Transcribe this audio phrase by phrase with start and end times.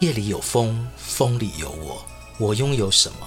[0.00, 2.04] 夜里有风，风里有我，
[2.38, 3.26] 我拥有什么？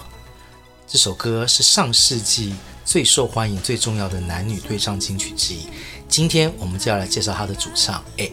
[0.87, 5.67] 这首歌是上世纪最受欢迎、最重要的男女对唱金曲之一。
[6.07, 8.29] 今天我们就要来介绍他的主唱，哎，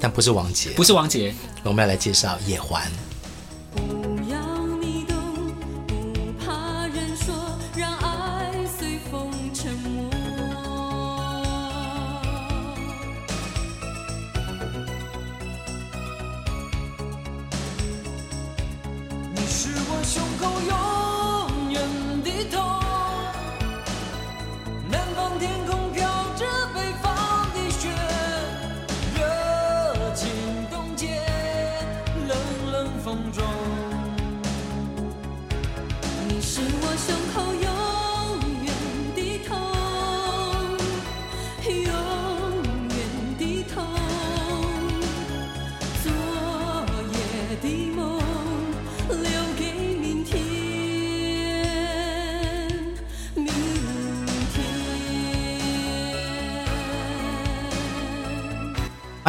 [0.00, 2.90] 但不是王杰，不是王杰，我们要来介绍叶欢。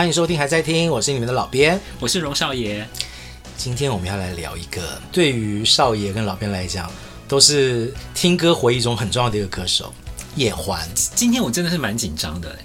[0.01, 2.83] 欢迎收听，还在听，我是你们的老编，我是荣少爷。
[3.55, 6.91] 今天我们要来聊一个对于少爷跟老编来讲，
[7.27, 9.93] 都是听歌回忆中很重要的一个歌手
[10.35, 10.81] 叶欢。
[10.95, 12.57] 今天我真的是蛮紧张的，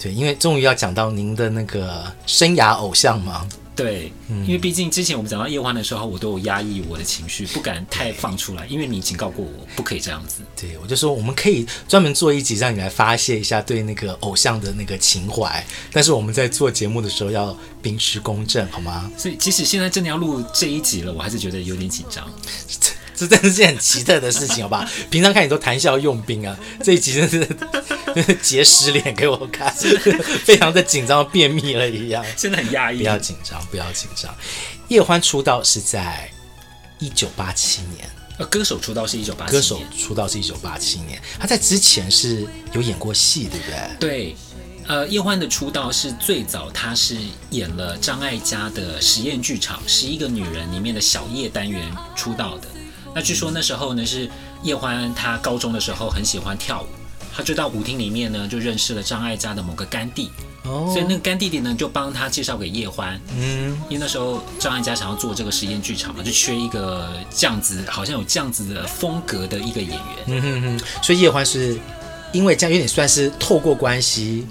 [0.00, 3.44] 对，因为终于要讲到您的那个生涯偶像嘛。
[3.76, 10.40] 对，因为毕竟之前我们讲到叶欢的时候，我都有压抑我的情绪，不敢太放出来，因为你警告过我不可以这样子。
[10.58, 19.12] 对，我就说我们可以专门做一集，让你来发泄一下对那个偶像的那个情怀，但是我们在做节目的时候要秉持公正，好吗？
[19.18, 22.26] 所以即使现在真的要录这一集了，我还是觉得有点紧张。
[23.16, 24.88] 这真的是很奇特的事情，好吧？
[25.10, 27.46] 平常看你都谈笑用兵啊，这一集真是
[28.42, 29.74] 结石脸给我看，
[30.44, 32.24] 非常的紧张，便秘了一样。
[32.36, 34.34] 真的很压抑，不要紧张，不要紧张。
[34.88, 36.30] 叶欢出道是在
[36.98, 41.20] 一九八七年，呃，歌手出道是一九八七，歌手出道是一九八七年。
[41.38, 43.98] 他在之前是有演过戏，对不对？
[43.98, 44.36] 对，
[44.86, 47.16] 呃，叶欢的出道是最早，他是
[47.50, 51.82] 演了张艾嘉的实验剧场《十一个女人》里面的小叶单元
[52.14, 52.68] 出道的。
[53.16, 54.30] 那据说那时候呢，是
[54.62, 56.86] 叶欢他高中的时候很喜欢跳舞，
[57.34, 60.30] 他就到舞厅里面呢，就认识了张艾嘉的某个干弟，
[60.64, 71.78] 哦，所以那个干弟弟呢就帮他介绍给叶欢，嗯，因为那时候张艾嘉想要做这个实验剧场嘛，就缺一个这样子，好像有这样子的风格的一个演员，嗯哼哼，所以叶欢是
[72.34, 74.46] 因为这样有点算是透过关系，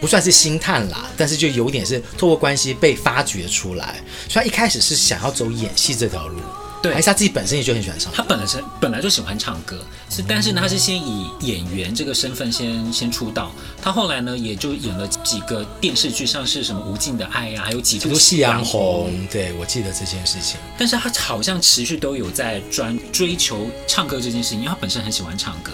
[0.00, 6.40] 不算是星探啦，但是就有点是透过关系被发掘出来，所以他一开始是想要走演戏这条路。
[6.82, 8.16] 对，还是他自己本身也就很喜欢唱歌。
[8.16, 13.52] 他本来是本来就喜欢唱歌，是，但是呢，他是先以演员这个身份先先出道。
[13.82, 19.10] 他后来呢，也就演了几个电视剧，像是什么《无尽的爱》呀，还有几部《夕阳红》。
[19.30, 20.58] 对，我记得这件事情。
[20.78, 25.72] 但是他好像持续都有在专追求唱歌这件事情，因为他本身很喜欢唱歌。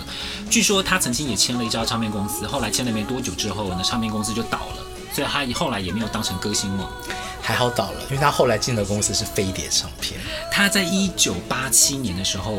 [0.50, 4.78] 据说他曾经也签了一家唱片公司，后来签了没多久之后呢，唱片公司就倒了，
[5.14, 6.88] 所以他后来也没有当成歌星梦。
[7.46, 10.20] 还好倒了，因为他后来进的公司是飞碟唱片。
[10.50, 12.58] 他在一九八七年的时候，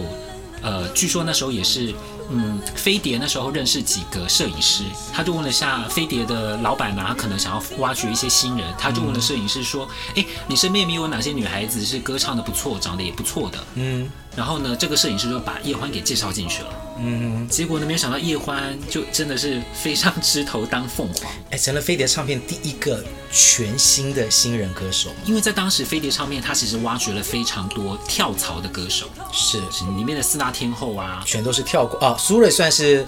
[0.61, 1.93] 呃，据说那时候也是，
[2.29, 9.85] 嗯，飞碟那时候认识几个摄影师，他就问了下飞碟的老板嘛，他可能想要挖掘一些新人，他就问了摄影师说
[10.15, 16.69] ：“哎、嗯，你身边有没有哪些女孩子是歌唱的不错，长得也不错的？”嗯，然后呢，这个摄影师就把叶欢给介绍进去了。
[16.99, 25.09] 嗯，结果呢，没有想到叶欢就真的是飞上枝头当凤凰，哎，成了飞碟唱片第一个全新的新人歌手。
[25.25, 29.59] 因为在当时飞碟唱片，它其实挖掘了非常多跳槽的歌手，是。
[29.71, 31.99] 是里面的四大天后啊，全都是跳过。
[31.99, 32.15] 哦。
[32.19, 33.03] 苏芮算是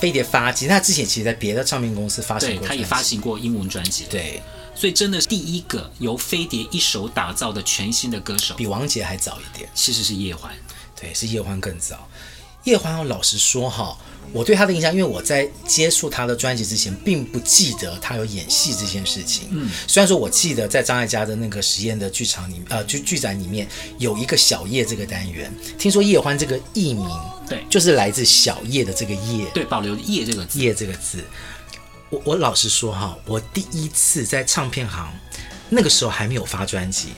[0.00, 4.42] 飞碟发迹，他之前其实在别的唱片公司发行过，对，他也发行过英文专辑，对，
[4.74, 10.52] 所以真的是第一个由飞碟一手打造的全新的歌手，比王杰还早一点，其实是叶欢，
[11.00, 12.08] 对，是叶欢更早。
[12.64, 13.98] 叶欢，我老实说哈，
[14.32, 19.48] 我对他的印象，因为我在接触他的专辑之前，并不记得他有演戏这件事情。
[19.50, 23.66] 嗯，虽然说我记得在张艾嘉的那个实验的剧场里，呃，剧剧展里面
[23.98, 25.52] 有一个小叶这个单元。
[25.76, 27.10] 听说叶欢这个艺名，
[27.48, 31.18] 对，就是来自小叶的这个叶，对，保留叶这个字，叶这个字。
[32.12, 35.10] 我我老实说哈，我第一次在唱片行，
[35.70, 37.14] 那个时候还没有发专辑，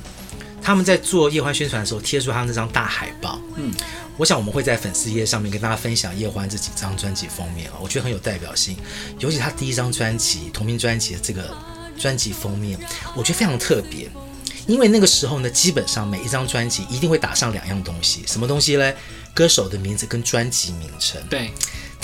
[0.63, 3.41] 他们在做叶欢宣传的时候，贴出他那张大海报。
[3.57, 3.75] 嗯。
[4.17, 8.77] 我想我们会在粉丝页上面跟大家分享叶欢这几张专辑封面啊，我觉得很有代表性。
[9.19, 11.53] 尤其他第一张专辑同名专辑的这个
[11.99, 12.79] 专辑封面，
[13.17, 14.09] 我觉得非常特别。
[14.69, 18.95] 因为那个时候呢，基本上每一张专辑一定会打上两样东西，什么东西嘞？
[19.35, 21.21] 歌手的名字跟专辑名称。
[21.29, 21.51] 对。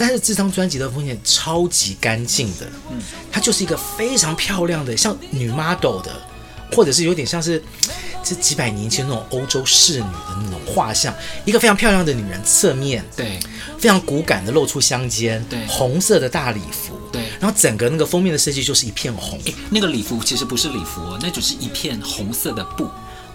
[0.01, 3.01] 但是这张专辑的封面超级干净的，嗯，
[3.31, 6.11] 它就是一个非常漂亮的，像女 model 的，
[6.73, 7.63] 或者是有点像是。
[8.23, 11.13] 这几百年前那种欧洲仕女的那种画像，
[11.47, 13.41] 一个非常漂亮的女人侧面，对，
[13.79, 22.85] 非常骨感的露出香肩，对，红色的大礼服，对，然后整个那个封面的设计就是一片红，诶，那个礼服其实不是礼服哦，那只是一片红色的布，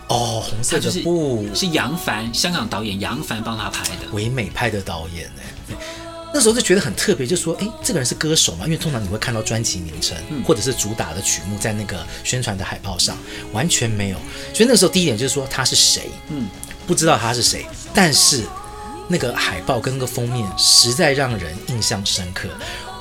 [0.07, 1.47] 哦，红色的布。
[1.55, 5.75] 是杨凡，香港导演杨凡帮他拍的，唯美派的导演哎。
[6.35, 8.65] 那时候就觉得很特别，就说，哎，这个人是歌手嘛？
[8.65, 13.17] 因为通常你会看到专辑名称或者是主打的曲目在那个宣传的海报上，
[13.53, 14.17] 完全没有。
[14.53, 16.09] 所以那个时候第一点就是说他是谁？
[16.27, 16.49] 嗯，
[16.85, 17.65] 不知道他是谁。
[17.93, 18.43] 但是
[19.07, 22.49] 那个海报跟那个封面实在让人印象深刻。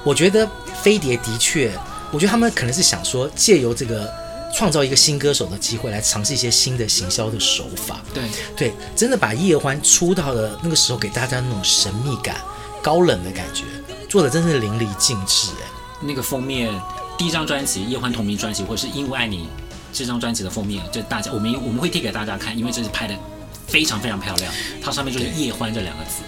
[0.04, 0.48] 我觉得
[0.80, 1.72] 飞碟的确，
[2.12, 4.08] 我觉得他们可能是想说借由这个
[4.56, 8.00] 创造一个新歌手的机会，来尝试一些新的行销的手法。
[8.14, 8.22] 对
[8.56, 12.36] 对，真的把叶欢出道的那个时候给大家那种神秘感。
[12.84, 13.64] 高冷的感觉，
[14.10, 15.70] 做的真是淋漓尽致哎！
[16.02, 16.70] 那个封面，
[17.16, 19.48] 第一张专辑叶欢同名专辑，或者是因为爱你
[19.90, 23.14] 这张专辑的封面，就大家我们我们会贴给大家看，因为这是拍的
[23.66, 24.52] 非常非常漂亮，
[24.82, 26.22] 它上面就是叶欢这两个字。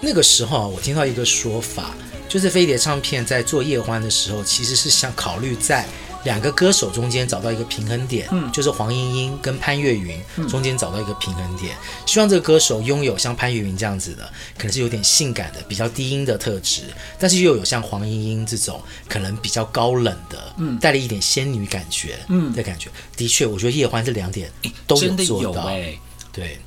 [0.00, 1.90] 那个时候我听到一个说法，
[2.28, 5.84] 就是飞碟唱片在做叶欢的时候，其实是想考虑在。
[6.24, 10.18] 两个歌手中间找到一个平衡点，嗯，就是黄莺莺跟潘越云
[10.48, 14.24] 中间找到一个平衡点，嗯，希望这个歌手拥有像潘越云这样子的，
[14.58, 16.82] 可能是有点性感的、比较低音的特质，
[17.18, 22.90] 但是又有像黄莺莺这种可能比较高冷的，嗯，带了一点仙女感觉，嗯，的感觉。
[23.16, 24.50] 的确，我觉得叶欢这两点
[24.86, 25.98] 都有做到，欸，
[26.32, 26.58] 对。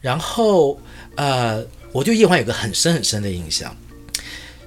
[0.00, 0.80] 然后，
[1.14, 1.62] 呃，
[1.92, 3.76] 我对叶欢有个很深很深的印象。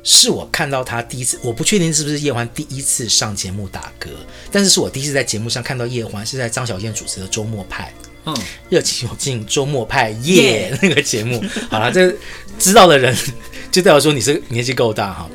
[0.03, 4.09] 是我看到他第一次，我不确定是不是叶欢第一次上节目打歌，
[4.51, 7.93] 但是是我第一次在节目上看到叶欢，是在张小燕主持的《周末派》，
[8.25, 8.35] 嗯，
[8.69, 10.79] 热情有劲，《周末派》耶、yeah!
[10.81, 12.13] 那个节目，好了，这
[12.59, 13.15] 知道的人
[13.71, 15.29] 就代表说你是年纪够大哈。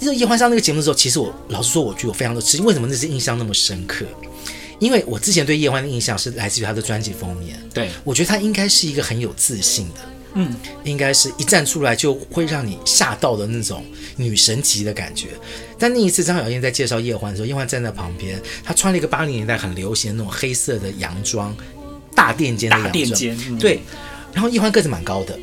[0.00, 4.04] 那叶欢上那个节目的时候，其实我老实说，我觉得我非常的吃惊，为什么那次印象那么深刻？
[4.80, 10.00] 因为我之前对叶欢的印象是来自于他的专辑封面，对，我觉得他应该是一个很有自信的。
[10.34, 13.84] 嗯，应该是一站出来就会让你吓到的那种
[14.16, 15.28] 女神级的感觉。
[15.78, 21.54] 但那一次张小燕在介绍叶欢的时候，叶欢站在旁边，她穿了一个八零年代很流行的那种黑色的洋装，
[22.14, 23.80] 大垫肩的洋装，大垫肩，嗯、对。
[24.32, 25.38] 然后叶欢个子蛮高的，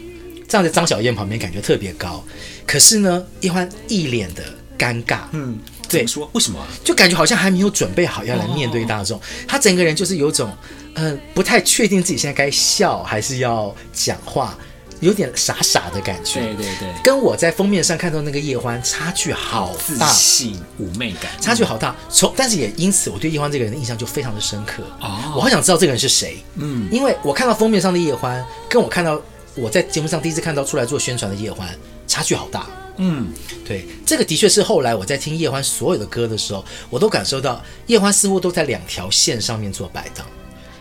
[0.47, 2.23] 站在张小燕旁边感觉特别高。
[2.65, 4.43] 可是呢，叶欢一脸的
[4.77, 5.19] 尴尬。
[5.33, 6.65] 嗯，对，说为什么？
[6.83, 9.21] 就感觉好像还没有准备好要来面对大众。
[9.47, 10.51] 她、哦、整个人就是有种，
[10.95, 14.57] 嗯、呃，不太确定自己现在该笑还是要讲话。
[14.99, 21.95] 有点傻傻的感觉，对对对，跟我在封面上看到那个叶欢差距好大，自信妩媚感差距好大。
[22.09, 24.83] 从但是也因此，我对叶欢这个人的印象就非常的深刻。
[24.99, 26.43] 哦，我好想知道这个人是谁。
[26.55, 29.21] 嗯，因为我看到封面上的叶欢，跟我看到
[29.55, 31.67] 我在节目上第一次看到出来做宣传的叶欢，
[32.07, 32.67] 差距好大。
[32.97, 33.31] 嗯，
[33.65, 40.25] 对，这个的确是后来我在听叶欢所有的歌的时候，我都感受到叶欢似乎都在两条线上面做摆荡。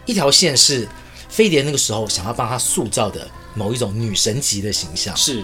[0.04, 0.88] 一条线是
[1.38, 3.25] 飞碟那个时候想要帮他塑造的。
[3.54, 5.42] 某一种女神级的形象是，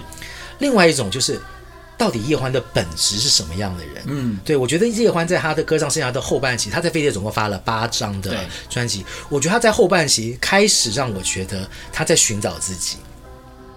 [0.58, 1.40] 另外一种就是，
[1.98, 4.04] 到底叶欢的本质是什么样的人？
[4.06, 12.98] 嗯，对，我觉得叶欢在他的歌唱生涯的后半期，他在飞碟总共发了八张的专辑，我觉得他在后半期开始让我觉得他在寻找自己。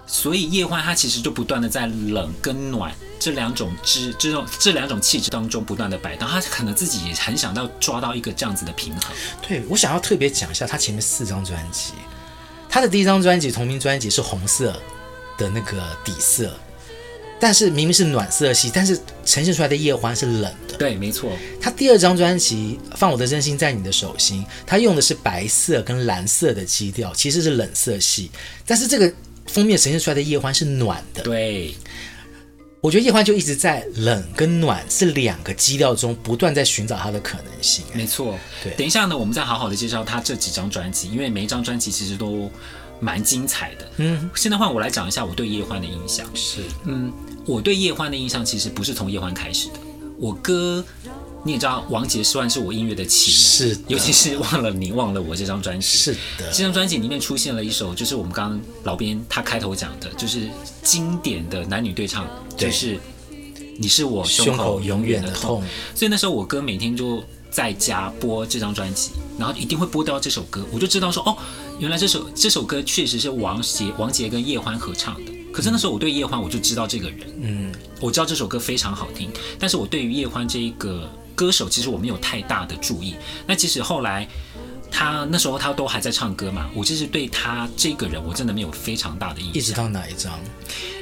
[0.08, 9.14] 所以叶欢他其实就不断的在冷跟暖这两种之这种这两种气质当中不断的摆荡，他可能自己也很想要抓到一个这样子的平衡。
[9.46, 11.92] 对，我想要特别讲一下他前面四张专辑。
[12.70, 14.72] 他的第一张专辑同名专辑是红色，
[15.36, 16.52] 的那个底色，
[17.40, 20.76] 但是明明是暖色系，但是呈现出来的叶欢是冷的。
[20.76, 21.32] 对，没错。
[21.60, 28.30] 他第二张专辑《放我的真心在你的手心》，他用的是白色跟蓝色的基调，其实是冷色系，
[28.66, 29.12] 但是这个
[29.48, 31.22] 封面呈现出来的叶欢是暖的。
[31.22, 31.74] 对。
[32.80, 37.84] 我觉得叶欢就一直在冷跟暖是两个基调中不断在寻找它的可能性。
[37.92, 38.72] 没错，对。
[38.74, 42.48] 等一下呢，我们再好好的介绍他这几张专辑，因为每一张专辑其实都
[43.00, 43.90] 蛮精彩的。
[43.96, 46.24] 嗯，现在换我来讲一下我对叶欢的印象。
[46.34, 47.12] 是，嗯，
[47.46, 49.80] 我对叶欢的印象其实不是从叶欢开始的。
[50.16, 50.84] 我哥
[51.44, 60.48] 你也知道，王杰算是我音乐的启蒙，是，尤其是忘了你忘了我这张专辑，是的，这张专辑里面出现了一首，就是我们刚刚老编他开头讲的，就是
[60.82, 62.26] 经典的男女对唱，
[62.56, 62.98] 就是
[63.78, 65.62] 你是我胸口永远的痛。
[65.94, 71.36] 所以那时候我哥每天就在家播这张专辑，然后一定会播到这首歌，我就知道说，哦，
[71.78, 75.37] 原来这首这首歌确实是王杰王杰跟叶欢合唱的。
[75.58, 81.10] 可是那时候我对叶欢我就知道这个人，嗯，我知道这首歌非常好听，但是我对于叶欢这一个。
[81.34, 83.14] 歌手其实我没有太大的注意，
[83.46, 84.26] 那其实后来
[84.90, 89.54] 他那时候他都还在唱歌嘛，我其实对他这个人我真的没有非常大的印象。
[89.54, 90.36] 一直到哪一张？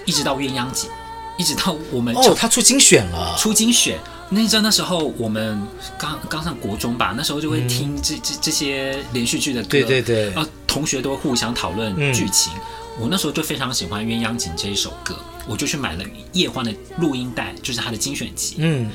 [0.05, 0.91] 一直到鸳鸯锦，
[1.39, 3.99] 一直到我们哦，他出精选了，出精选
[4.29, 5.59] 那一张，那时候我们
[5.99, 12.61] 刚刚上国中吧，那时候就会听这这、嗯、这些连续剧的歌，对对对，啊同学都会互相讨论剧情、嗯。
[12.99, 18.91] 我那时候就非常喜欢鸳鸯锦这一首歌，我就去买了叶欢的录音带，就是他的精选集，嗯。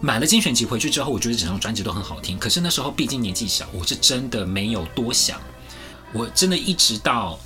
[0.00, 2.38] 买了精选集回去之后，我觉得整张专辑都很好听。
[2.38, 5.40] 可是那时候毕竟年纪小，我是真的没有多想。
[6.12, 7.38] 我真的一直到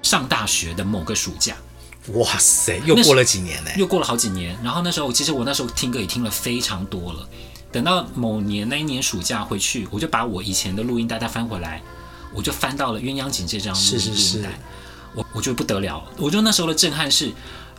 [0.00, 1.56] 上大学的某个暑假，
[2.12, 3.70] 哇塞，又过了几年呢？
[3.76, 4.56] 又过了好几年。
[4.62, 7.28] 然后那时候，其实我那时候听歌也听了非常多了。
[7.72, 11.82] 等到某年那一年暑假回去，我就把我以前的录音带再翻回来，
[12.32, 13.98] 我就翻到了鸳鸯锦这张录音带。
[13.98, 14.44] 是是是。
[15.14, 17.32] 我我觉得不得了，我觉得那时候的震撼是，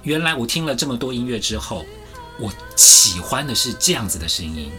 [0.04, 1.86] 原来我听了这么多音乐之后。
[2.40, 4.72] 我喜欢的是这样子的声音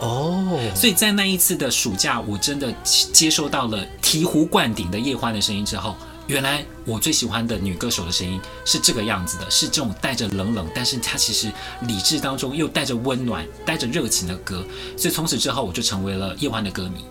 [0.00, 5.94] 哦，所以在那一次的暑假，我真的接收到了醍醐灌顶的叶欢的声音之后，
[6.26, 17.04] 原来我最喜欢的女歌手的声音是这个样子的，是这种带着冷冷，但是她其实理智当中又带着温暖、带着热情的歌，所以从此之后我就成为了叶欢的歌迷。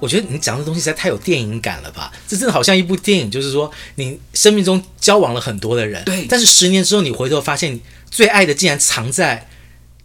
[0.00, 2.12] 我觉得你讲的东西实在太有电影感了吧？
[2.26, 7.80] 这真的好像一部电影，就是说你生命中交往了很多的人，对，但是十年之后你回头发现。
[8.10, 9.46] 最爱的竟然藏在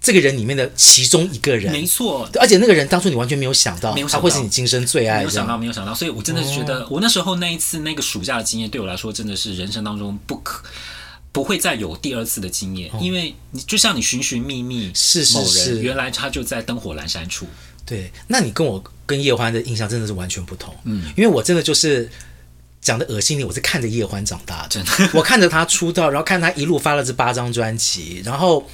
[0.01, 10.65] 这个人里面的其中一个人，没错，而且那个人当初你完全没有想到，他会是你今生最爱，没有想到，没有想到，所以我真的是觉得，我那时候那一次那个暑假的经验，对我来说真的是人生当中不可
[11.31, 17.47] 不会再有第二次的经验，因为你就像你寻寻觅觅，是是是，原来他就在灯火阑珊处。
[17.85, 22.09] 对，那你跟我跟叶欢的印象真的是完全不同，嗯，因为我真的就是。
[22.83, 25.09] 讲的恶心点，我是看着叶欢长大的，真的。
[25.13, 28.69] 我看着他出道，然后看他一路发了这八张专辑，然后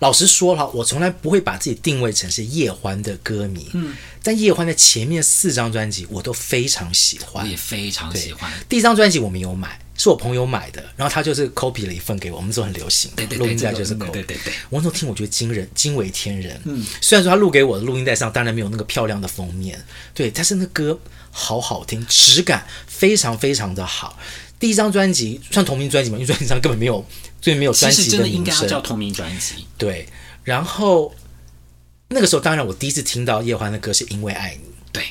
[0.00, 3.70] 老实说哈，我从来不会把自己定位成是叶欢的歌迷。
[3.72, 8.52] 嗯，但叶欢的前面四张专辑我都非常喜欢，我也非常喜欢。
[8.68, 14.52] 第一张专辑我没有买，是我朋友买的，然后他就是 copy 了一份给我，我们那时候很流行，对对对，录音带就是 copy，对对对。
[14.70, 16.60] 我那时候听，我觉得惊人，惊为天人。
[16.64, 20.98] 嗯，虽然说他录给我的录音带上当然没有那个漂亮的封面，对，但是那歌。
[21.36, 24.16] 好好听，质感非常非常的好。
[24.60, 26.16] 第一张专辑算同名专辑吗？
[26.16, 27.04] 因为专辑上根本没有，
[27.42, 28.20] 所以没有专辑的名称。
[28.20, 29.66] 真的应该要叫同名专辑。
[29.76, 30.06] 对，
[30.44, 31.12] 然后
[32.10, 34.70] 那个时候，当然我第一次听到叶欢的歌是因为爱你。
[34.92, 35.02] 对。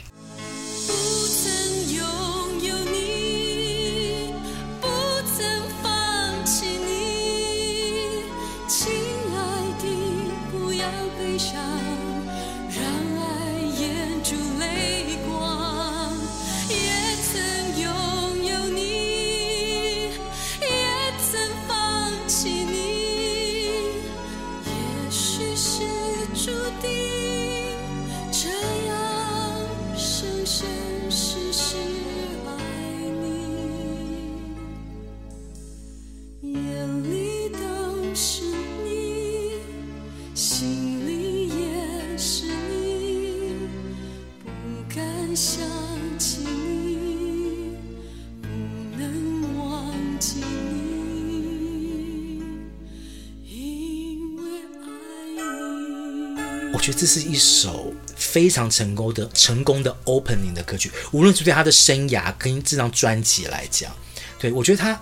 [56.84, 63.90] 觉得这是一首非常成功的、成功的 opening 的歌曲，无论是对他的生涯跟这张专辑来讲，
[64.38, 65.02] 对，我觉得他，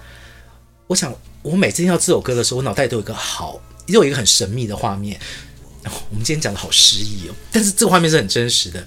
[0.85, 1.11] 我想
[1.41, 5.19] 我每次听到这首歌的时候，我脑袋都有一个好，也有一个很神秘的画面。
[6.11, 8.85] 我们今天讲的好诗意哦，但是这个画面是很真实的，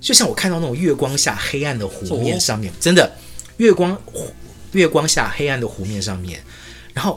[0.00, 3.14] 就像我看到那种月光下黑暗的湖面上面，真的
[3.58, 4.00] 月光
[4.72, 6.42] 月光下黑暗的湖面上面，
[6.94, 7.14] 然后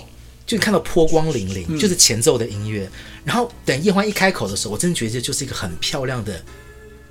[0.53, 2.89] 就看到波光粼粼，嗯、就是前奏的音乐。
[3.25, 6.41] 然后等叶欢一开口的时候，我真的觉得这就是一个很漂亮的。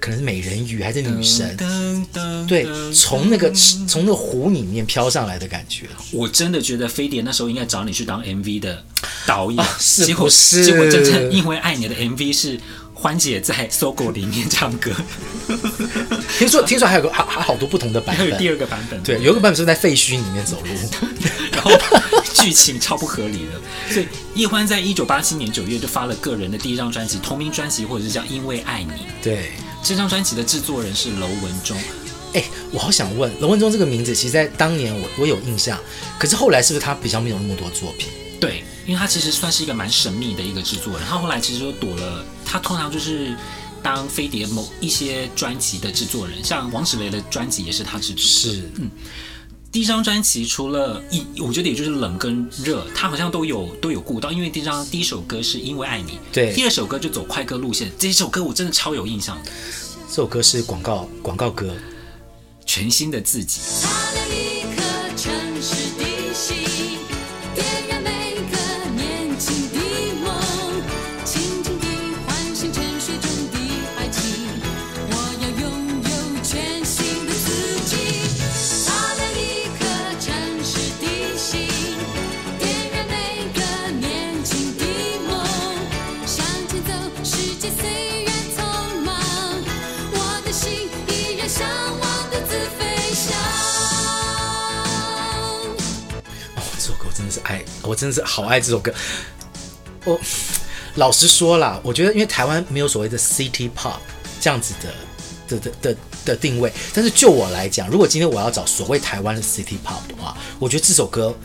[0.01, 1.57] 可能是美人鱼还是女神？
[2.49, 3.49] 对，从那个
[3.87, 5.87] 从那个湖里面飘上来的感觉。
[6.11, 8.85] 我真的觉得飞碟那时候应该找你去当 MV 的
[9.25, 12.59] 导演，是结果是结果真正因为爱你的 MV 是
[13.03, 14.93] 欢姐在搜狗里面唱歌。
[16.39, 20.69] 听说听说还有个还还好多不同的版本，还有第二个版本，对，有一个版本是在废墟里面走路，
[21.51, 21.73] 然后
[22.33, 23.93] 剧情超不合理的。
[23.93, 28.91] 所以易欢在一九八七年九月就发了个人的第一张专辑，同名专辑或者是叫《因为爱你》。
[29.21, 29.51] 对。
[29.85, 31.77] 这张专辑的制作人是楼文忠，
[32.35, 35.77] 哎，我好想问楼文忠这个名字，其实，在当年我我有印象，
[36.21, 38.09] 可是后来是不是他比较没有那么多作品？
[38.43, 43.37] 对，因为他其实算是一个蛮神秘的一个制作人，他后来其实都躲了，他通常就是
[43.85, 48.25] 当飞碟某一些专辑的制作人，像王志雷的专辑也是他制作。
[48.25, 48.91] 是，嗯。
[49.71, 54.31] 第一张专辑除了一，我觉得也就是冷跟热，他好像都有都有顾到。
[54.31, 57.91] 因为第一张第一首歌是因为爱你，对，第二首歌就走快歌路线。
[57.97, 59.51] 这首歌我真的超有印象的，
[60.11, 61.75] 这首歌是广告广告歌，
[62.67, 63.61] 全新的自己。
[97.93, 98.91] 我真的是好爱这首歌。
[100.07, 100.19] 我
[100.95, 103.99] 老实说啦，我觉得因为台湾没有所谓的 City Pop
[104.41, 104.89] 这样子的
[105.47, 111.37] 的的的的定位，但是就我来讲，如果今天我要找所谓台湾的 City Pop 的话，我觉得这首歌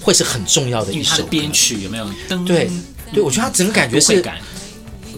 [0.00, 1.28] 会是很重要的一首歌。
[1.30, 2.10] 编曲有没有？
[2.44, 2.68] 对
[3.12, 4.20] 对，我觉得它整个感觉是。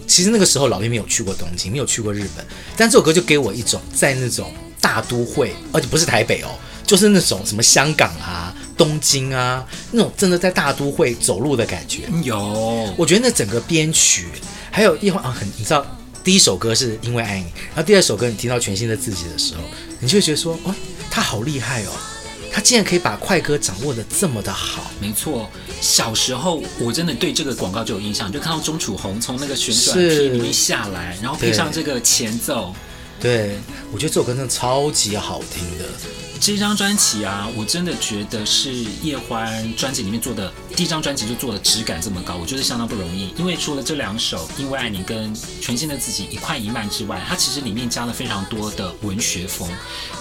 [0.05, 2.45] 其实那个时候老编没有去过东京，没有去过日本，
[2.77, 6.49] 但这首歌就给我一种在那种大都会，而且不是台北哦，
[6.85, 8.55] 就是那种什么香港啊。
[8.77, 12.93] 东京啊，那种真的在大都会走路的感觉有。
[12.97, 14.27] 我觉得那整个编曲，
[14.71, 15.85] 还有一会啊，很你知道，
[16.23, 19.61] 第一首歌是因为爱你，然后第二首歌你听到全新的自己的时候，
[19.99, 20.73] 你就会觉得说，哦，
[21.09, 21.91] 他好厉害哦，
[22.51, 24.91] 他竟然可以把快歌掌握的这么的好。
[24.99, 25.49] 没错，
[25.81, 32.73] 小时候我真的对这个广告就有印象，就看到钟楚红从那个旋转梯里面下来，然后配上这个前奏，
[33.19, 33.57] 对，对
[33.93, 35.85] 我觉得这首歌真的超级好听的。
[36.45, 43.33] 这张专辑啊，我真的觉得是叶欢专辑里面做的第一张专辑就做的质感这么高，我觉得相当不容易。
[43.35, 49.67] 因为除了这两首《因为爱你》跟全新的自己一快一慢之外，它其实里面加了非常多的文学风。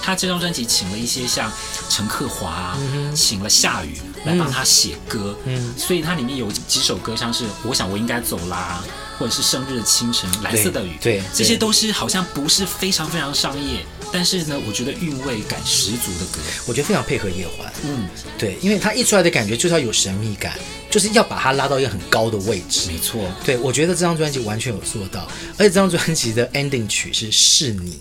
[0.02, 1.52] 他这张专辑请了一些像
[1.90, 8.82] 陈克华，嗯、请了夏雨来帮他写歌，嗯，所以它里面有几首歌像是《我想我应该走啦》。
[9.16, 20.56] 或者是生日的清晨，蓝色的雨，对，对，这些都是好像不是非常非常商业，但是呢，我觉得韵味感十足的歌，我觉得非常配合叶环，嗯，对，因为他一出来的感觉就是要有神秘感，
[20.88, 27.98] 就是要把它拉到一个很高的位置，没错，对，我觉得这张专辑完全有做到，而且这张专辑的 ending 曲是是你。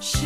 [0.00, 0.18] 是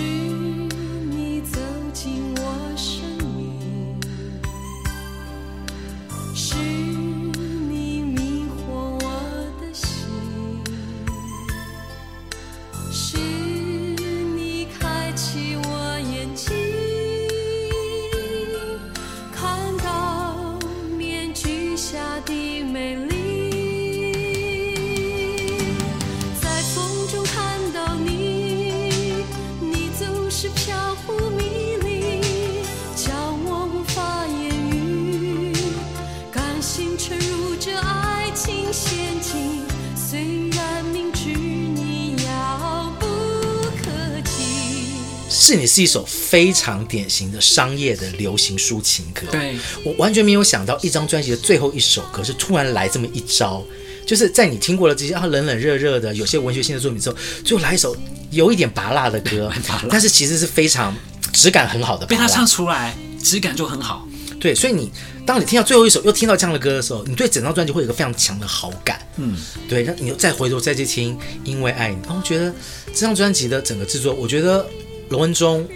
[45.48, 49.22] 是你是一首非常典型的商业的流行抒情歌。
[49.30, 53.64] 对，我完全没有想到，一张专辑的最后一首歌是突然来这么一招，
[54.04, 57.96] 就是在你听过了这些啊冷冷热热的有些文学性的作品之后，最后来一首
[58.30, 59.50] 有一点拔辣的歌，
[59.88, 60.94] 但是其实是非常
[61.32, 64.06] 质感很好的，被他唱出来质感就很好。
[64.38, 64.92] 对，所以你
[65.24, 69.00] 当你听到最后一首又听到这样的歌的时候，你对整张专辑会有一个非常强的好感。
[69.16, 69.34] 嗯，
[69.66, 72.52] 对，那你又再回头再去听《因为爱你》，然后觉得
[72.92, 74.68] 这张专辑的整个制作，我觉得。
[75.10, 75.66] 罗文忠，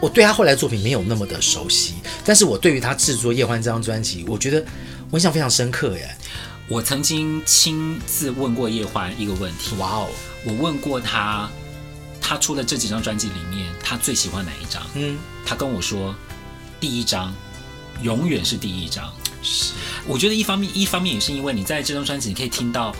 [0.00, 1.94] 我对他后来的作品没有那么的熟悉，
[2.24, 4.64] 但是我对于他制作《叶欢》这张专辑，我觉得
[5.10, 6.16] 我印象非常深刻耶。
[6.68, 10.08] 我曾经亲自问过叶欢一个问题，哇哦，
[10.44, 11.50] 我问过他，
[12.20, 14.82] 他出的这几张专辑里面，他最喜欢哪一张？
[14.94, 16.14] 嗯，他跟我说，
[16.78, 17.32] 第一张
[18.02, 19.12] 《永远是第一张。
[19.42, 19.72] 是，
[20.06, 22.94] 我觉得一方面一方面也是因为你在这张专辑你可以听到，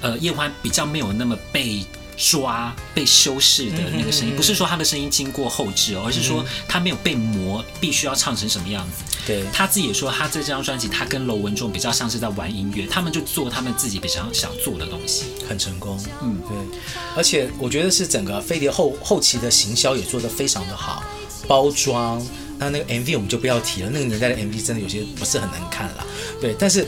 [0.00, 1.84] 呃，叶欢比较没有那么被。
[2.16, 9.02] 抓被修饰的那个声音，不是说他的声音经过后置哦，而是说他没有被磨，必须要唱成什么样子。
[9.26, 15.98] 对，他自己也说，他在这张专辑，他跟楼文仲比较像是在玩音乐，他们就做他们自己比较想做的东西，很成功。
[16.20, 16.78] 嗯，对。
[17.16, 21.04] 而且我觉得是整个飞碟后后期的行销也做得非常的好，
[21.46, 22.24] 包装。
[22.58, 26.06] 那那个 MV 我们就不要提了，那个年代的 MV 真的有些不是很难看了。
[26.40, 26.86] 对，但是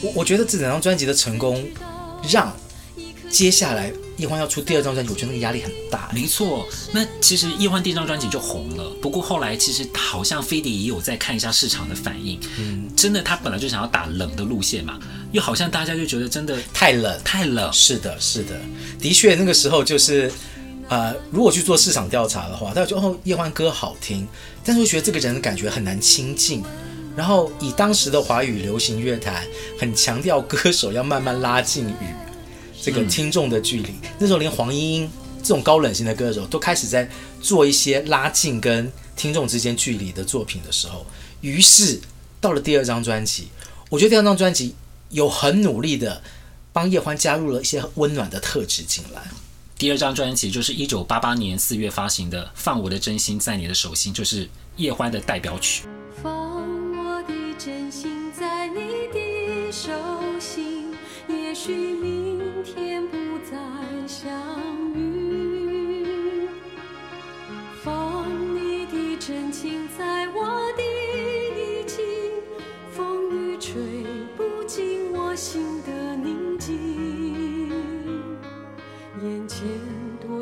[0.00, 1.64] 我我觉得这整张专辑的成功，
[2.30, 2.56] 让
[3.28, 3.92] 接下来。
[4.16, 6.10] 叶欢要出第二张专辑，我觉得那个压力很大。
[6.14, 12.40] 没错，那其实叶欢第一张专辑就红了，不过后来其实好像飞碟也有在看一下市场的反应。
[12.58, 14.98] 嗯，真的，他本来就想要打冷的路线嘛，
[15.32, 17.70] 又好像大家就觉得真的太冷，太冷。
[17.72, 18.58] 是的，是的，
[18.98, 20.32] 的确那个时候就是，
[20.88, 24.26] 呃，如果去做市场调查的话，大家觉得哦，叶欢歌好听，
[24.64, 26.62] 但是会觉得这个人的感觉很难亲近。
[27.14, 29.42] 然后以当时的华语流行乐坛，
[29.78, 32.25] 很强调歌手要慢慢拉近与。
[32.86, 35.10] 这个听众的距离，嗯、那时候连黄莺莺
[35.42, 41.04] 这种高冷型的歌手都开始在做一些拉近跟听众之间距离的作品的时候，
[41.40, 42.00] 于是
[42.40, 43.48] 到了第二张专辑，
[43.90, 44.76] 我觉得第二张专辑
[45.10, 46.22] 有很努力的
[46.72, 49.20] 帮叶欢加入了一些温暖的特质进来。
[49.76, 55.82] 第二张专辑就是一九八八年四月发行的《放我的真心在你的手心》，就是叶欢的代表曲。
[56.22, 56.32] 放
[56.96, 58.78] 我的真心在你
[59.12, 59.90] 的手
[60.38, 60.94] 心，
[61.28, 62.15] 也许。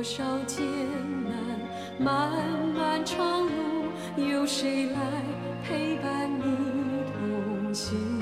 [0.05, 0.63] 少艰
[1.25, 1.33] 难，
[1.99, 2.31] 漫
[2.77, 3.49] 漫长路，
[4.17, 4.99] 有谁来
[5.63, 6.43] 陪伴你
[7.11, 8.14] 同行？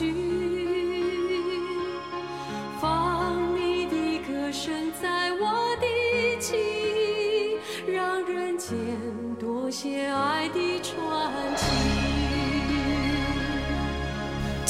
[0.00, 0.06] 这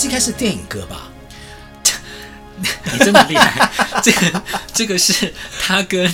[0.07, 1.12] 应该是电影歌吧？
[2.93, 3.71] 你这么厉害！
[4.03, 6.12] 这个这个是他跟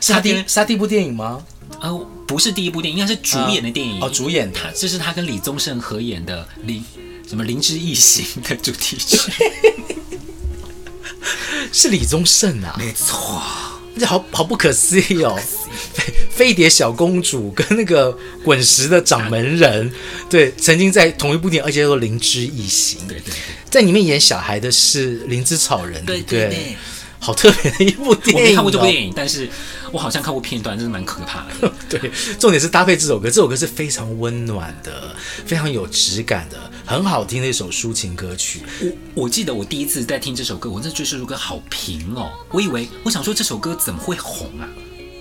[0.00, 1.44] 沙丁沙第一部电影吗？
[1.80, 4.00] 呃，不是第一部电影，应该是主演的电影。
[4.00, 6.82] 呃、哦，主演他，这是他跟李宗盛合演的《灵
[7.28, 9.18] 什么灵之异形》的主题曲，
[11.70, 12.74] 是李宗盛啊？
[12.78, 13.42] 没错，
[13.98, 15.38] 这好好不可思议哦。
[16.30, 19.92] 飞碟小公主跟那个滚石的掌门人，
[20.30, 23.00] 对，曾经在同一部电影，而且叫做《灵之异形》。
[23.06, 23.34] 对对对，
[23.68, 26.02] 在里面演小孩的是灵芝草人。
[26.06, 26.76] 对对对，
[27.18, 28.42] 好特别的一部电影。
[28.42, 29.50] 我没看过这部电影，但是
[29.92, 31.72] 我好像看过片段，真是蛮可怕的。
[31.88, 35.14] 对，重点是搭配这首歌，这首歌是非常温暖的，
[35.46, 38.62] 非常有质感的，很好听的一首抒情歌曲。
[38.80, 42.30] 我我记得我第一次在听这首歌，我真的觉得这首歌好平哦。
[42.50, 44.68] 我以为我想说这首歌怎么会红啊？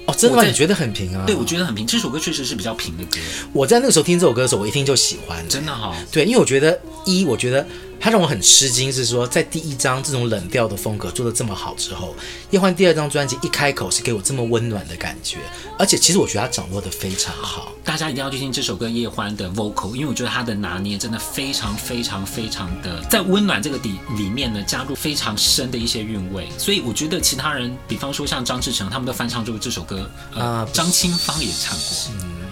[0.08, 0.44] 哦，真的吗？
[0.44, 1.26] 你觉得很平啊？
[1.28, 1.86] 对，我觉得很平。
[1.86, 3.18] 这首歌确实是比较平的歌。
[3.52, 5.46] 我在那个时候听这首歌的时候，我一听就喜欢。
[5.50, 5.96] 真的哈、哦？
[6.12, 7.68] 对，因为我觉得一，我觉得
[8.08, 12.16] 它让我很吃惊，是说在第一张这种冷调的风格做的这么好之后，
[12.52, 15.40] 叶欢第二张专辑一开口是给我这么温暖的感觉，
[15.78, 17.74] 而且其实我觉得他掌握的非常好。
[17.84, 26.48] 大家一定要去听这首歌叶欢的 vocal，因为我觉得他的拿捏真的非常非常非常的在温暖这个底里面呢，加入非常深的一些韵味。
[26.58, 30.42] 所以我觉得其他人，比方说像张志成，他们都翻唱过这首歌，呃。
[30.42, 31.98] 啊张清芳也唱过，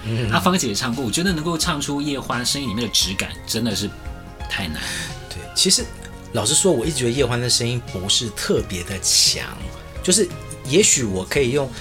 [0.05, 1.05] 嗯，阿芳姐也唱过。
[1.05, 3.89] 我觉得能够唱出叶欢声音里面的质感，真的是
[4.49, 4.81] 太难。
[5.55, 5.85] 对，其实
[6.33, 9.43] 老实说，我一直觉得叶欢的声音不是特别的强，
[10.03, 10.27] 就是
[10.67, 11.71] 也许我可以用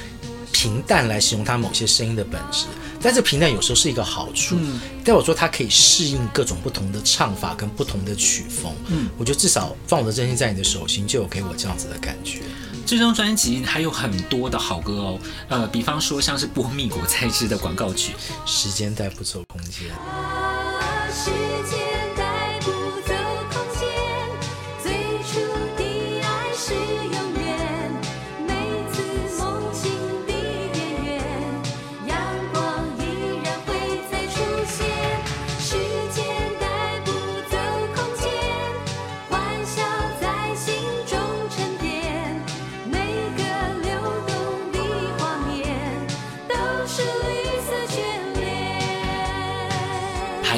[0.52, 2.66] 平淡来形容他某些声音的本质，
[3.02, 4.54] 但这平淡有时候是一个好处。
[4.58, 8.72] 嗯，但我说他可以适应各种不同的唱法跟不同的曲风。
[8.87, 12.42] 嗯，我觉得至少放我的真心在你的手心，就有给我这样子的感觉。
[12.87, 18.12] 这张专辑还有很多的好歌哦，呃，比方说像是波蜜果菜汁的广告曲，
[18.46, 19.88] 《时间带不走空间》。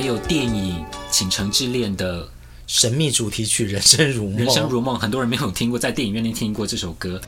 [0.07, 2.29] 有电影《倾城之恋》的
[2.69, 4.37] 神秘主题曲《人生如梦》。
[4.39, 7.21] 人生如梦，很多人没有听过，在电影院里听过这首歌。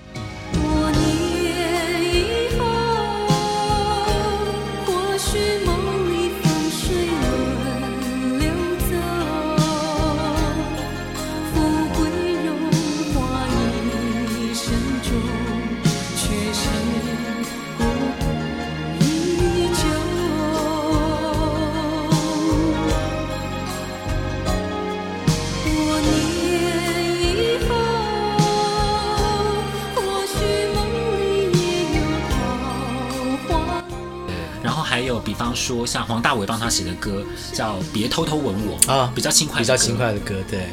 [35.88, 40.68] 像黄大炜帮他写的歌叫《别偷偷吻我》啊，比较轻快，比较轻快的歌，对。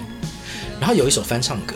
[0.80, 1.76] 然后有一首翻唱歌，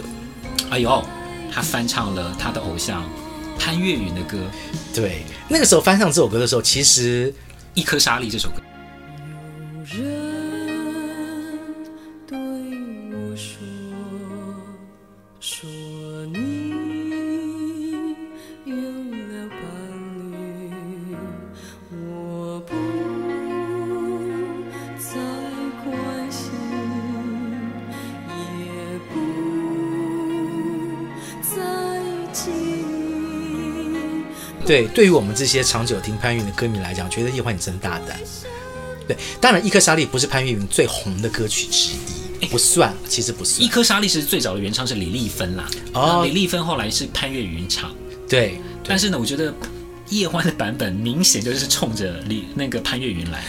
[0.69, 1.03] 哎呦，
[1.49, 3.09] 他翻唱了他的偶像
[3.57, 4.37] 潘越云的歌。
[4.93, 7.31] 对，那个时候翻唱这首歌的时候，其实
[7.73, 8.58] 《一颗沙粒》这首歌。
[34.69, 38.19] 对，对于我们这些长久听潘越云的歌迷来讲，觉得叶欢你真大胆。
[39.07, 41.93] 对，当然，《一颗沙粒》不是潘越云最红的歌曲之
[42.39, 43.59] 一，不算，其实不算。
[43.63, 47.91] 《一颗沙粒》是最早的原唱是李丽芬啦，哦，李丽芬后来是潘越云唱，
[48.29, 48.59] 对。
[48.59, 49.51] 对，但是呢，我觉得
[50.09, 53.43] 叶欢的版本明显就是冲着李那个潘越云来，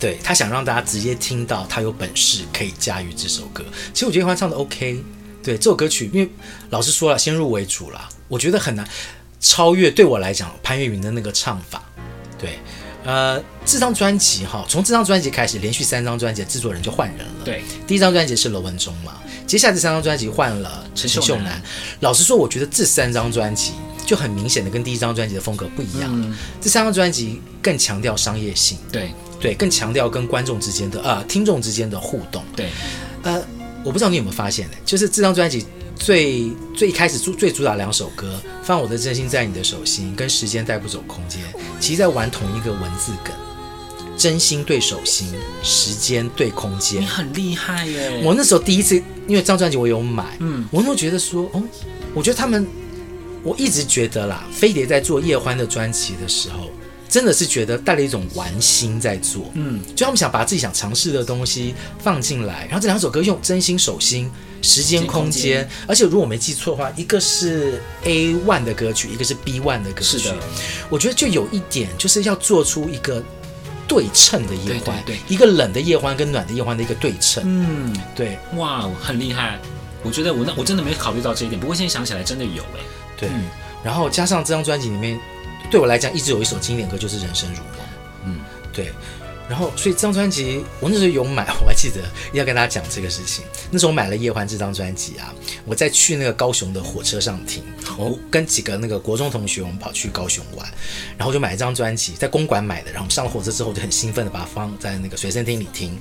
[0.00, 3.64] 对，他想让大家直接听到他有本事可以驾驭这首歌。
[3.92, 5.04] 其实我觉得叶欢唱的 OK，
[5.40, 6.28] 对这首歌曲，因为
[6.70, 8.84] 老实说了，先入为主了，我觉得很难
[9.44, 9.90] 超越。
[9.90, 11.82] 对我来讲，潘越云的那个唱法，
[12.38, 12.58] 对。
[13.04, 17.44] 呃，这张专辑哈，从这张专辑开始，连续三张专辑的制作人就换人了。
[17.44, 21.62] 对，第一张专辑是罗文忠嘛，接下来这三张专辑换了陈秀男。
[22.00, 23.72] 老实说，我觉得这三张专辑
[24.06, 26.08] 就很明显的跟第一张专辑的风格不一样。
[26.14, 32.42] 嗯、这三张专辑更强调商业性，对对，更强调跟观众之间的呃听众之间的互动。
[32.56, 32.70] 对，
[33.22, 33.38] 呃，
[33.84, 35.66] 我不知道你有没有发现呢，就是这张专辑。
[35.96, 41.40] 最最一开始主最主打两首歌，放我的真心在你的手心，跟时间带不走空间，
[41.80, 43.34] 其实在玩同一个文字梗，
[44.16, 47.00] 真心对手心，时间对空间。
[47.00, 48.20] 你很厉害耶！
[48.24, 51.62] 我那时候第一次，因为这张专辑我有买，嗯，我那时候觉得说，哦，
[52.12, 52.66] 我觉得他们，
[53.42, 56.70] 我一直觉得啦，飞碟在做叶欢的专辑的时候，
[57.08, 64.30] 真的是觉得带了一种玩心在做，嗯，就他们想把自己想尝试的东西放进来，然后这两首歌用真心手心。
[64.64, 70.18] 时间空间，而且如果我没记错的话，一个是 A one 的歌曲，一个是 B one 的歌曲。
[70.18, 70.36] 是的，
[70.88, 73.22] 我觉得就有一点，就是要做出一个
[73.86, 77.42] 对称的夜欢，对，一个冷的夜欢跟暖的夜欢的一个对称。
[77.46, 79.60] 嗯，对，哇，很厉害。
[80.02, 82.80] 我觉得我那我真的没考虑到这一点，不过现在想起来真的有哎。
[83.16, 83.44] 对，嗯、
[83.84, 85.20] 然后加上这张专辑里面，
[85.70, 87.66] 对我来讲一直有一首经典歌，就是《人生如梦》。
[88.26, 88.40] 嗯，
[88.72, 88.92] 对。
[89.46, 92.00] 然后，所以这张专辑我那时候有买，我还记得
[92.32, 93.44] 要跟大家讲这个事情。
[93.70, 95.34] 那时候我买了叶欢这张专辑啊，
[95.66, 97.62] 我在去那个高雄的火车上听，
[97.98, 100.66] 我跟几个那个国中同学，我们跑去高雄玩，
[101.18, 102.86] 然后就买一张专辑，在公馆买的。
[102.86, 105.98] 然后我们上了火车之后，就很兴奋的把它放在那个随身听里听。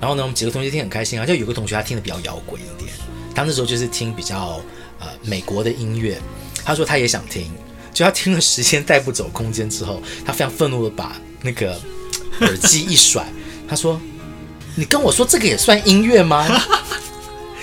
[0.00, 2.92] 然后呢，我们几个同学听很开心啊，就有个同学他听的比较摇滚一点，
[3.34, 4.62] 他那时候就是听比较
[5.00, 6.16] 呃美国的音乐，
[6.64, 7.50] 他说他也想听，
[7.92, 11.76] 就他听了《时间带不走空间》之后，他非常愤怒的把那个。
[12.40, 13.26] 耳机一甩，
[13.68, 14.00] 他说
[14.76, 16.46] ：“你跟我说这个也算音乐吗？”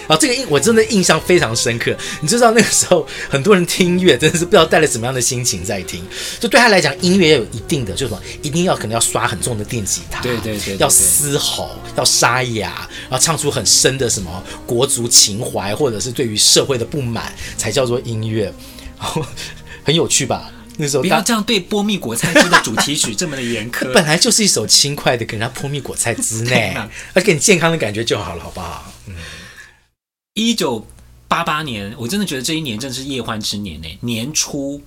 [0.07, 1.91] 然后这个印我真的印象非常深刻。
[2.21, 6.05] 你知道那个时候很多人听音乐真的是不知道带了什么样的心情在听。
[6.39, 18.53] 就对他来讲，音乐要有一定的，就是什么，一定要可能要刷很重的电吉他，对对对，对对对，要嘶吼，要沙哑，然后唱出很深的什么国族情怀，或者是对于社会的不满，才叫做音乐。
[18.99, 19.25] 然后
[19.83, 20.51] 很有趣吧？
[20.77, 23.91] 那首不要这样对波蜜果菜汁的主题曲这么的严苛。
[23.93, 28.93] 本来就是一首轻快的，给人家波蜜果菜汁呢， 要给你健康的感觉就好了，好不好？
[29.07, 29.15] 嗯。
[30.33, 30.85] 一九
[31.27, 33.87] 八八年，我真的觉得这一年正是叶欢之年呢。
[34.01, 34.81] 年初，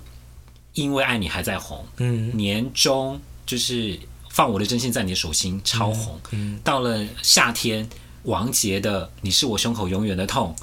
[0.73, 2.35] 因为爱你还在红，嗯。
[2.37, 3.99] 年中就是
[4.29, 6.19] 放我的真心在你的手心，超红。
[6.31, 6.59] 嗯。
[6.63, 7.89] 到了夏天，
[8.23, 10.55] 王杰的你是我胸口永远的痛。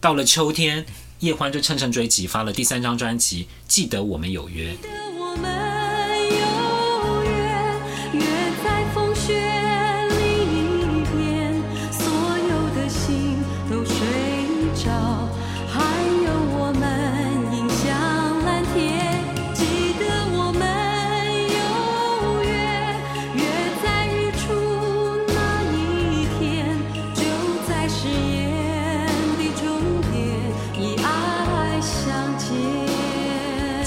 [0.00, 0.84] 到了秋天。
[1.20, 4.74] 叶欢就乘胜追击，发了第三张专辑《记得我们有约》。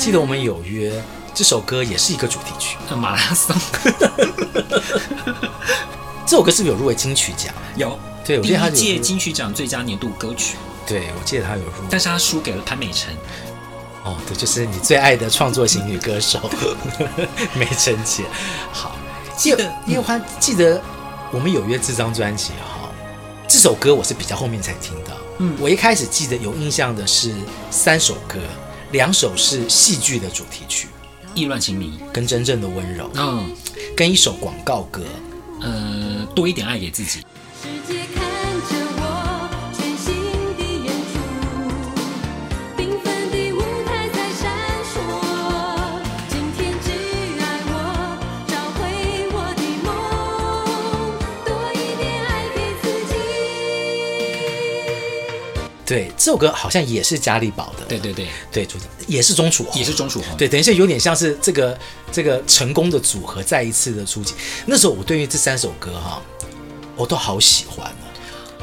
[0.03, 1.01] 记得我们有约
[1.33, 3.55] 这首歌也是一个主题曲，马拉松。
[6.27, 7.53] 这首歌是不是有入围金曲奖？
[7.77, 10.57] 有，对，我记得他第一届金曲奖最佳年度歌曲。
[10.85, 13.15] 对，我记得他有入，但是他输给了潘美辰。
[14.03, 16.51] 哦，对，就是你最爱的创作型女歌手
[17.55, 18.25] 美辰姐。
[18.73, 18.97] 好，
[19.37, 20.81] 记得叶欢，记得
[21.31, 22.89] 我们有约这张专辑哈。
[23.47, 25.11] 这首歌我是比较后面才听到。
[25.37, 27.33] 嗯，我一开始记得有印象的是
[27.71, 28.39] 三首歌，
[28.93, 30.87] 两首是戏剧的主题曲，
[31.33, 33.05] 《意乱情迷》跟《真正的温柔》。
[33.15, 33.51] 嗯，
[33.97, 35.01] 跟一首广告歌，
[35.61, 37.23] 呃，多一点爱给自己。
[55.85, 57.85] 对，这首歌好像也是嘉利宝的。
[57.87, 58.67] 对对对对，
[59.05, 60.37] 也是钟楚红，也是钟楚红。
[60.37, 61.77] 对，等一下有点像是这个
[62.11, 64.33] 这个成功的组合再一次的出击。
[64.65, 66.21] 那时候我对于这三首歌哈，
[66.95, 67.91] 我都好喜欢。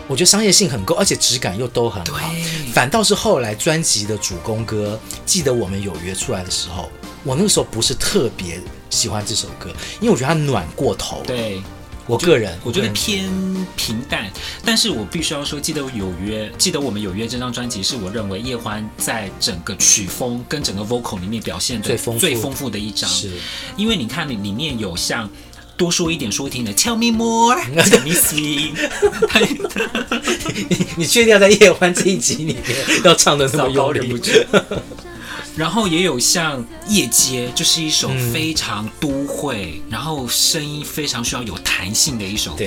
[0.09, 2.29] 我觉得商业性很够，而且质感又都很好。
[2.73, 6.91] 反倒是后来专辑的主攻歌，记得我们有约出来的时候，
[7.23, 11.23] 我那个时候不是特别喜欢这首歌，因为我觉得它暖过头。
[11.25, 11.63] 对。
[12.11, 13.31] 我个人我觉得偏
[13.77, 14.29] 平淡，
[14.65, 23.09] 但是我必须要说，记得有约，记得我们有约这张专辑，是我认为叶欢在整个曲风跟整个 vocal 里面表现的最丰最丰富的一张。
[23.09, 23.31] 是，
[23.77, 25.31] 因为你看里里面有像
[25.77, 28.75] 多说一点说听的 Tell me more，Tell me sweet。
[30.69, 32.65] 你你确定要在叶欢这一集里面
[33.05, 34.21] 要唱的那么有力？
[35.61, 42.65] 然后也有像夜街，就是一首非常都会，嗯、然后声音非常需要有弹性的一首歌。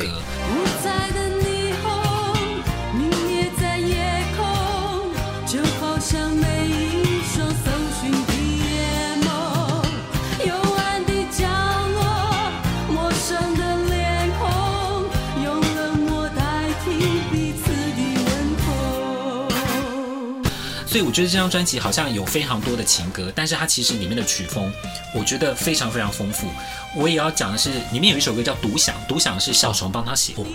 [20.93, 24.71] 所以我觉得这张专辑好像有非常多的情歌，但是它其实里面的曲风，
[25.11, 26.47] 我觉得非常非常丰富。
[26.95, 30.33] 我也要讲的是，里面有一首歌叫《独享》，独享是小虫帮他写。
[30.33, 30.45] 过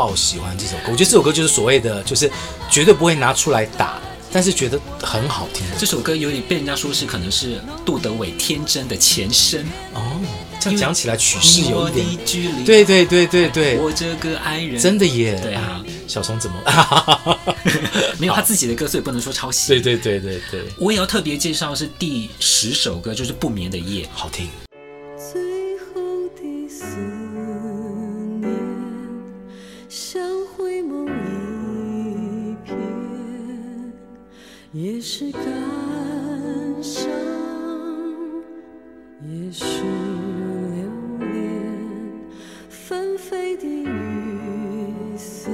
[0.00, 2.30] 爆喜欢这首歌，我觉得这首歌就是所谓的，就是
[2.70, 4.00] 绝对不会拿出来打，
[4.32, 5.62] 但是觉得很好听。
[5.78, 9.60] 这首歌有点被人家说是可能是杜德伟《天真》的前身
[9.92, 10.00] 哦。
[10.58, 15.38] 这样讲起来曲式有一点，对对对对对，我这个爱人真的耶。
[15.42, 16.56] 对啊，小松怎么
[18.16, 19.68] 没有他自己的歌，所以不能说抄袭。
[19.76, 24.48] 对对对对对，我也要特别介绍是第十首歌，就是《不眠的夜》，好听。
[34.72, 35.42] 也是感
[36.80, 37.10] 伤，
[39.20, 40.86] 也是留
[41.18, 41.28] 恋。
[42.68, 45.50] 纷飞的雨丝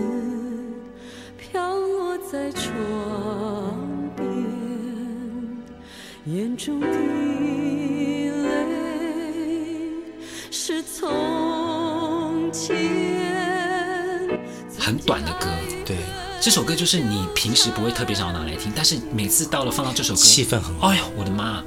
[1.39, 3.75] 飘落在窗
[4.15, 4.27] 边，
[6.27, 8.53] 眼中的泪
[10.51, 12.77] 是从前。
[14.79, 15.47] 很短的歌，
[15.87, 15.97] 对。
[16.41, 20.89] 这首歌就是你平时不会特别想要拿来听，但是每次到了放到这首歌，气氛很好。
[20.89, 21.63] 哎呦，我的妈，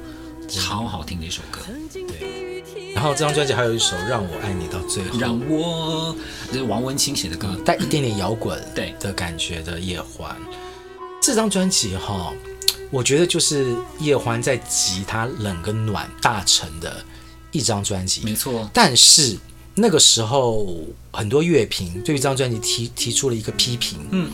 [0.48, 1.60] 超好听的一首歌。
[1.92, 6.16] 对，然后这张专辑还有一首《让我爱你到最后》，让我
[6.50, 10.34] 这是王文清写的歌，带一点点摇滚对的感觉的叶欢。
[11.20, 12.32] 这张专辑哈，
[12.90, 17.04] 我觉得就是叶欢在集他冷跟暖大成的
[17.50, 18.70] 一张专辑，没错。
[18.72, 19.36] 但是。
[19.74, 20.66] 那个时候，
[21.10, 24.30] 很多乐评对于这张专辑提提出了一个批评，嗯，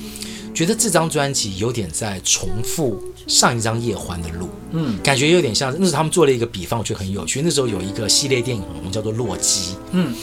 [0.55, 5.70] 觉得这张专辑有点在重复上一张叶欢的路，嗯，感觉有点像。
[5.78, 7.43] 那时候他们做了一个比方，我觉得很有趣。
[7.43, 10.14] 那时候有一个系列电影我们，叫做《洛基》，嗯，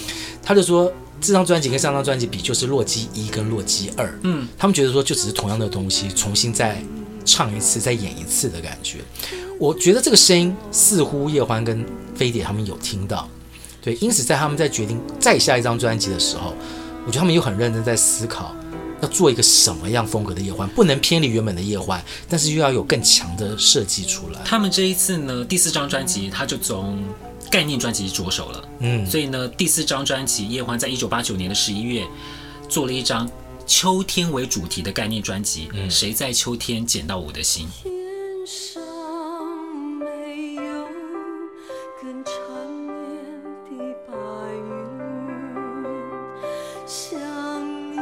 [0.41, 0.91] 他就说
[1.22, 6.84] 这张专辑跟上张专辑比，就是《洛基一》跟《洛基二》，嗯，他们觉得说就只是同样的东西，重新再
[7.24, 8.99] 唱一次、再演一次的感觉。
[9.59, 11.86] 我觉得这个声音似乎叶欢跟
[12.16, 13.30] 飞碟他们有听到。
[13.84, 16.53] 对，因此在他们在决定再下一张专辑的时候，
[17.05, 18.55] 我觉得他们又很认真在思考，
[19.01, 24.39] 要做一个什么样风格的夜欢，不能偏离原本的夜欢，但是又要有更强的设计出来。
[24.45, 27.03] 他们这一次呢，第四张专辑他就从
[27.51, 32.05] 概念专辑着手了，嗯，所以呢，第四张专辑叶欢在一九八九年的十一月
[32.69, 33.29] 做了一张
[33.67, 37.67] 秋天为主题的概念专辑《嗯、谁在秋天捡到我的心》。
[46.86, 47.17] 像
[47.91, 47.95] 你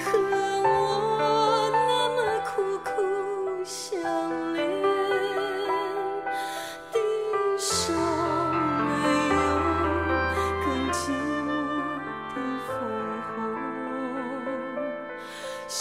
[0.00, 2.50] 和我那么苦
[2.84, 2.90] 苦
[3.64, 4.00] 相
[4.52, 4.66] 恋，
[6.92, 6.98] 地
[7.56, 7.94] 上
[8.88, 8.92] 没
[9.28, 9.36] 有
[10.64, 11.00] 更寂
[11.46, 11.48] 寞
[12.34, 12.68] 的枫
[13.28, 13.30] 红，
[15.68, 15.78] 像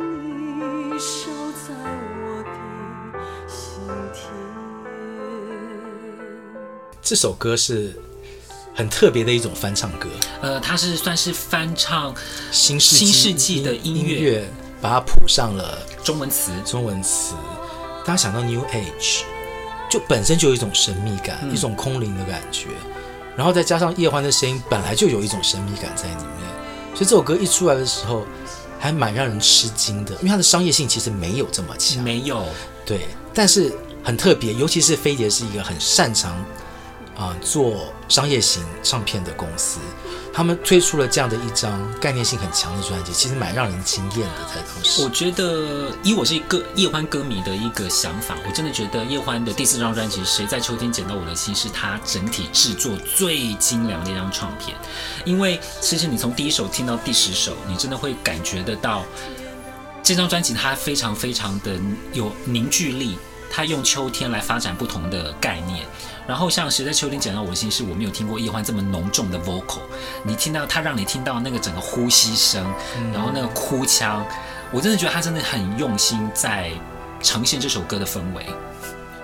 [0.00, 1.68] 你守在
[2.16, 2.48] 我的
[3.46, 3.60] 心
[4.14, 4.18] 田。
[7.02, 7.94] 这首歌是。
[8.74, 10.08] 很特别的一种翻唱歌，
[10.40, 12.14] 呃，它是算是翻唱
[12.50, 14.48] 新世新世纪的音乐，
[14.80, 16.50] 把它谱上了中文词。
[16.64, 17.34] 中文词，
[18.06, 19.22] 大家想到 New Age，
[19.90, 22.68] 就本身就有一种神秘感，嗯、一种空灵的感觉，
[23.36, 28.24] 然后再加上叶欢的声音，本来就有一种神秘感在里面，所以这首歌一出来的时候，
[28.78, 32.46] 还蛮让人吃惊的，因为它的商业性其实没有这么强，没有，
[32.86, 36.34] 对，但是很特别，尤其是飞碟是一个很擅长。
[37.20, 39.78] 啊，做商业型唱片的公司，
[40.32, 44.44] 他们推出了这样的一张概念性很强的专辑，其实蛮让人惊艳的。
[44.48, 54.74] 在当时，我觉得以我是一个叶欢歌迷的一个想法，我真的觉得叶欢的第四张专辑《谁在秋天捡到我的心》是他整体制作最精良的一张唱片。
[55.26, 59.04] 因为其实你从第一首听到第十首，你真的会感觉得到
[60.02, 61.78] 这张专辑它非常非常的
[62.14, 63.18] 有凝聚力，
[63.50, 65.86] 它用秋天来发展不同的概念。
[66.30, 69.80] 然后像《谁在秋天捡到我的心》，是我没有听过易欢这么浓重的 vocal。
[70.22, 72.64] 你听到他让你听到那个整个呼吸声，
[73.12, 74.24] 然后那个哭腔，
[74.70, 76.70] 我真的觉得他真的很用心在
[77.20, 78.46] 呈现这首歌的氛围，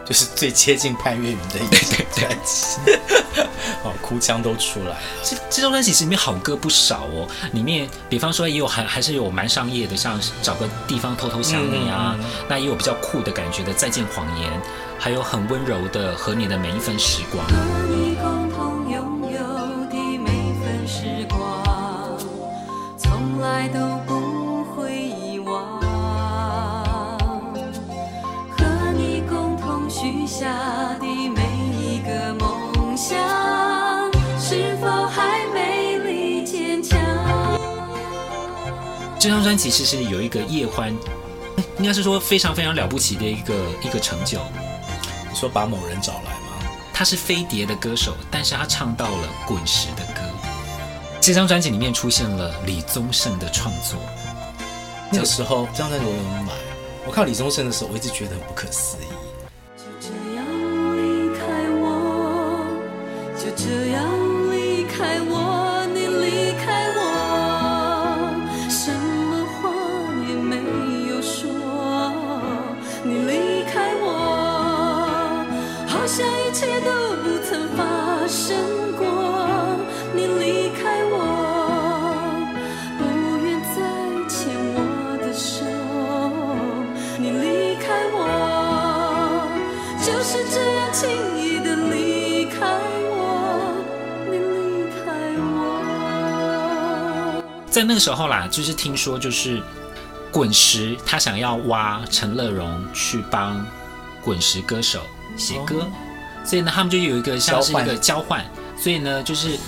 [0.05, 2.91] 就是最接近潘越云的一张专辑。
[3.85, 4.97] 哦，哭腔都出来了。
[5.23, 14.51] 这这张专辑其实里面好歌不少哦，里面比方说也有还还是有蛮商业的，像找个地方偷偷想你啊，嗯嗯嗯，那也有比较酷的感觉的《再见谎言》。
[14.99, 17.55] 还有很温柔的和你的每一分时光，和
[17.89, 19.39] 你共同拥有
[19.89, 20.31] 的每
[20.61, 21.39] 分时光，
[22.99, 25.79] 从来都不会遗忘。
[28.51, 30.53] 和你共同许下
[30.99, 31.43] 的每
[31.79, 33.17] 一个梦想，
[34.41, 36.99] 是否还美丽坚强？
[39.21, 40.93] 这张专辑其实有一个叶欢，
[41.79, 44.41] 应该是说非常非常了不起的一个一个成就。
[45.37, 46.57] 说把某人找来吗？
[46.95, 50.23] 他是飞碟的歌手，但是他唱到了滚石的歌。
[51.21, 54.01] 这张专辑里面出现了李宗盛的创作。
[55.13, 56.53] 那个时候，这张专辑我有买。
[57.07, 59.07] 我看到李宗盛的时候，我一直觉得很不可思议。
[59.77, 60.43] 就这样
[60.97, 61.45] 离开
[61.83, 62.65] 我，
[63.37, 64.03] 就这样
[64.51, 65.46] 离开我，
[78.27, 78.57] 发生
[78.97, 79.07] 过。
[80.13, 81.15] 你离开我，
[82.99, 83.05] 不
[83.47, 83.79] 愿再
[84.29, 84.79] 牵我
[85.19, 85.65] 的手。
[87.21, 89.47] 你离开我，
[90.05, 91.09] 就是这样轻
[91.39, 92.67] 易的离开
[93.13, 93.15] 我。
[94.27, 94.97] 你离开
[95.39, 95.47] 我。
[97.71, 99.63] 在那个时候啦，就是听说，就是
[100.33, 103.65] 滚石他想要挖陈乐融去帮
[104.21, 105.03] 滚石歌手。
[105.37, 105.87] 写歌，
[106.47, 108.45] 所以呢，他们就有一个像是一个交换，
[108.79, 109.59] 所以呢，就是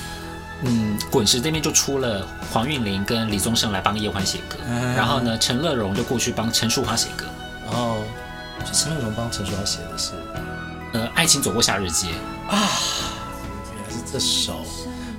[0.63, 7.27] 嗯，滚石这边就出了黄韵玲跟李宗盛来帮叶欢写歌，嗯、然后呢，陈乐融就过去帮陈淑桦写歌，
[7.67, 8.05] 然后
[8.65, 10.13] 就陈乐融帮陈淑桦写的是？
[10.93, 12.07] 呃，爱情走过夏日街。
[12.49, 12.71] 啊，
[13.75, 14.65] 原来是这首，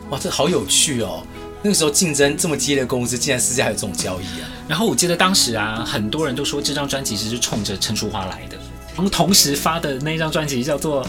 [0.09, 1.21] 哇，这好有趣哦，
[1.61, 8.57] 那个时候竞争这么激烈的公司，竟然私下有这种交易啊，然后我记得当时啊，很多人都说这张专辑其实是冲着陈淑桦来的。
[8.95, 11.05] 我们同时发的那张专辑叫做《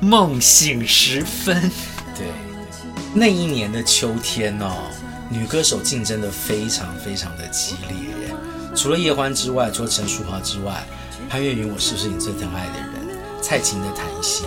[0.00, 1.56] 梦醒时分》。
[2.16, 2.26] 对，
[3.14, 4.90] 那一年的秋天哦，
[5.28, 8.34] 女歌手竞争的非常非常的激烈。
[8.76, 10.86] 除了叶欢之外，除了陈淑桦之外，
[11.28, 14.46] 潘越云《我是不是你最疼爱的人》，蔡琴的《谈心》，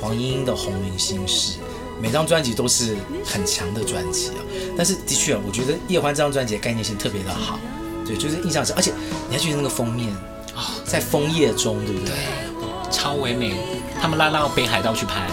[0.00, 1.58] 黄莺莺的《红云心事》，
[2.00, 4.40] 每张专辑都是很强的专辑啊。
[4.76, 7.58] 但是的确，我觉得叶欢这张专辑的概念性特别的好。
[8.06, 8.92] 对，就是印象深，而且
[9.28, 10.10] 你还记得那个封面
[10.54, 10.72] 啊？
[10.84, 12.14] 在枫叶中，对不对？
[12.14, 13.54] 对，超唯美。
[14.00, 15.26] 他们拉拉到北海道去拍，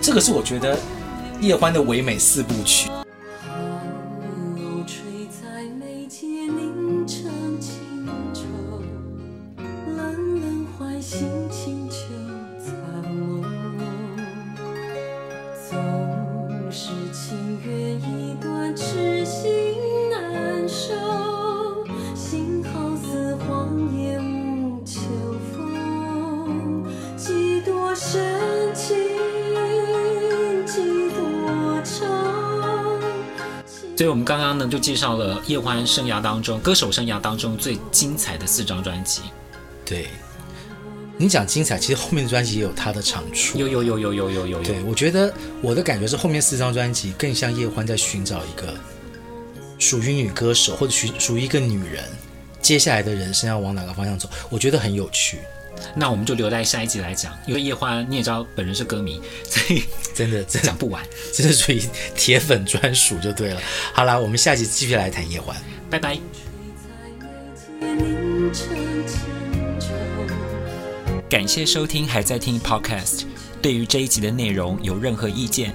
[0.00, 0.78] 这个是我觉得
[1.40, 2.90] 叶欢的唯美四部曲。
[34.74, 39.20] 就介绍了叶欢生涯当中歌手生涯当中最精彩的四张专辑。
[39.84, 40.08] 对，
[41.16, 43.56] 你讲精彩，其实后面的专辑也有它的长处。
[43.56, 44.62] 有有有有有有有。
[44.64, 48.74] 对，我觉得我的感觉是后面四张专辑更像叶欢在寻找一个
[49.78, 52.02] 属于女歌手或者属属于一个女人，
[52.60, 55.38] 接下来的人生要往哪个方向走，我觉得很有趣。
[55.94, 59.82] 那我们就留在下一集来讲，因为叶欢你也知道本人是歌迷，所以
[60.14, 61.02] 真的真讲不完，
[61.32, 61.82] 这是属于
[62.16, 63.60] 铁粉专属就对了。
[63.92, 65.56] 好了，我们下集继续来谈叶欢，
[65.90, 66.18] 拜拜。
[71.28, 73.24] 感谢收听，还在听 Podcast。
[73.60, 75.74] 对于这一集的内容有任何意见，